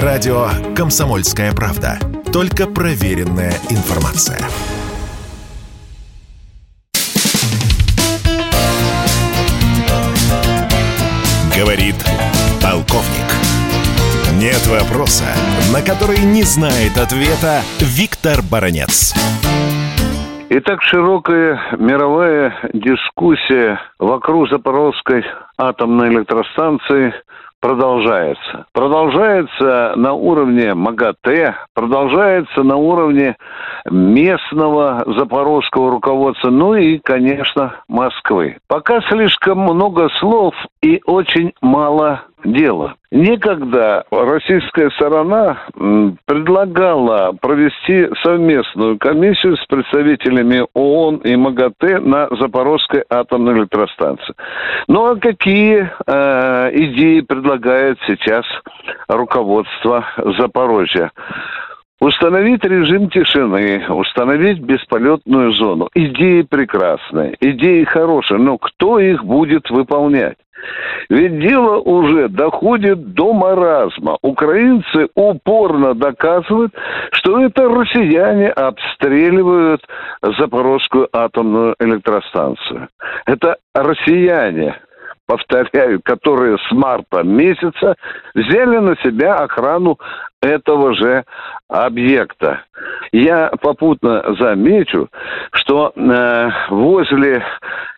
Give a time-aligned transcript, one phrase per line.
[0.00, 1.98] Радио «Комсомольская правда».
[2.32, 4.38] Только проверенная информация.
[11.54, 11.96] Говорит
[12.62, 13.28] полковник.
[14.40, 15.24] Нет вопроса,
[15.74, 19.12] на который не знает ответа Виктор Баранец.
[20.48, 25.22] Итак, широкая мировая дискуссия вокруг Запорожской
[25.58, 27.12] атомной электростанции
[27.62, 28.66] продолжается.
[28.72, 33.36] Продолжается на уровне МАГАТЭ, продолжается на уровне
[33.90, 38.58] местного запорожского руководства, ну и, конечно, Москвы.
[38.66, 42.94] Пока слишком много слов и очень мало дела.
[43.10, 45.64] Некогда российская сторона
[46.26, 54.34] предлагала провести совместную комиссию с представителями ООН и МАГАТЭ на Запорожской атомной электростанции.
[54.88, 58.44] Ну а какие э, идеи предлагает сейчас
[59.08, 60.06] руководство
[60.38, 61.10] Запорожья?
[62.00, 65.88] Установить режим тишины, установить бесполетную зону.
[65.94, 70.36] Идеи прекрасные, идеи хорошие, но кто их будет выполнять?
[71.08, 74.18] Ведь дело уже доходит до маразма.
[74.22, 76.72] Украинцы упорно доказывают,
[77.12, 79.82] что это россияне обстреливают
[80.38, 82.88] Запорожскую атомную электростанцию.
[83.26, 84.76] Это россияне
[85.26, 87.94] повторяю, которые с марта месяца
[88.34, 89.98] взяли на себя охрану
[90.42, 91.24] этого же
[91.68, 92.62] объекта.
[93.12, 95.08] Я попутно замечу,
[95.52, 97.44] что э, возле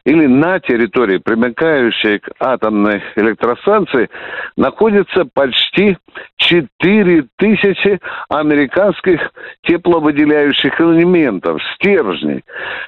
[0.05, 4.11] или на территории, примыкающей к атомной электростанции,
[4.57, 5.97] находится почти
[6.37, 9.21] 4 тысячи американских
[9.63, 12.45] тепловыделяющих элементов, стержней,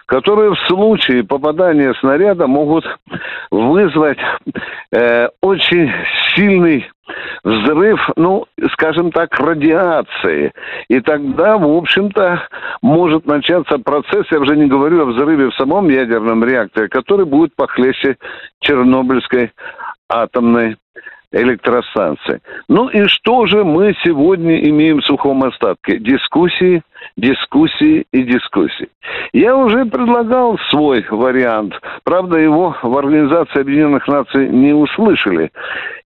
[0.06, 2.84] которые в случае попадания снаряда могут
[3.50, 4.18] вызвать
[4.92, 5.90] э, очень
[6.34, 6.90] сильный
[7.46, 10.52] взрыв, ну, скажем так, радиации.
[10.88, 12.42] И тогда, в общем-то,
[12.82, 17.54] может начаться процесс, я уже не говорю о взрыве в самом ядерном реакторе, который будет
[17.54, 18.16] похлеще
[18.60, 19.52] Чернобыльской
[20.08, 20.76] атомной
[21.30, 22.40] электростанции.
[22.68, 25.98] Ну и что же мы сегодня имеем в сухом остатке?
[25.98, 26.82] Дискуссии,
[27.16, 28.88] дискуссии и дискуссии.
[29.32, 31.74] Я уже предлагал свой вариант.
[32.04, 35.50] Правда, его в Организации Объединенных Наций не услышали.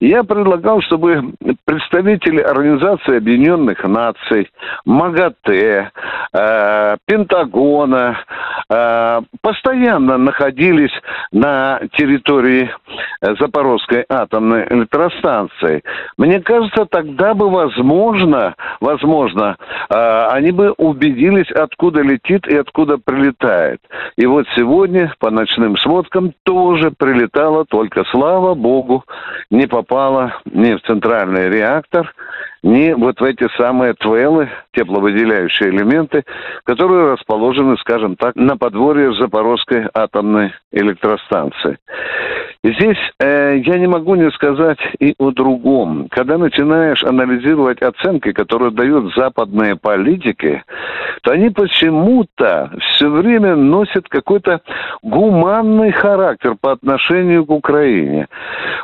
[0.00, 1.34] Я предлагал, чтобы
[1.64, 4.50] представители Организации Объединенных Наций,
[4.84, 5.90] МАГАТЭ,
[6.32, 8.18] э, Пентагона
[8.68, 10.92] э, постоянно находились
[11.32, 12.70] на территории
[13.20, 15.82] Запорожской атомной электростанции.
[16.16, 19.56] Мне кажется, тогда бы возможно, возможно,
[19.88, 23.80] э, они бы убедились, откуда летит и откуда прилетает.
[24.16, 29.04] И вот сегодня по ночным сводкам тоже прилетало, только слава богу,
[29.50, 32.12] не попало ни в центральный реактор,
[32.62, 36.24] ни вот в эти самые твелы, тепловыделяющие элементы,
[36.64, 41.78] которые расположены, скажем так, на подворье Запорожской атомной электростанции.
[42.62, 46.08] Здесь э, я не могу не сказать и о другом.
[46.10, 50.62] Когда начинаешь анализировать оценки, которые дают западные политики,
[51.22, 54.60] то они почему-то все время носят какой-то
[55.02, 58.28] гуманный характер по отношению к Украине.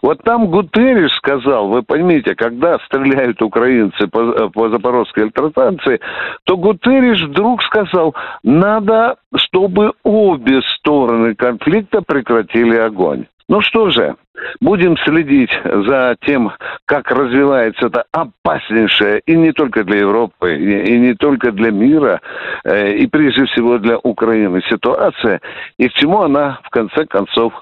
[0.00, 6.00] Вот там Гутерриш сказал, вы поймите, когда стреляют украинцы по, э, по Запорожской электростанции,
[6.44, 13.26] то Гутерриш вдруг сказал, надо, чтобы обе стороны конфликта прекратили огонь.
[13.48, 14.16] Ну что же,
[14.60, 16.52] будем следить за тем,
[16.84, 22.20] как развивается эта опаснейшая и не только для Европы, и не только для мира,
[22.64, 25.40] э, и прежде всего для Украины ситуация,
[25.78, 27.52] и к чему она в конце концов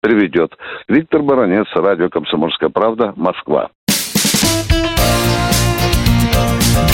[0.00, 0.52] приведет.
[0.88, 3.70] Виктор Баранец, радио «Комсомольская правда», Москва.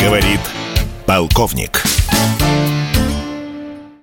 [0.00, 0.40] Говорит
[1.04, 1.82] полковник.